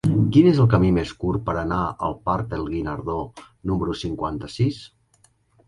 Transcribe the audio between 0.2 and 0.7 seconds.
Quin és el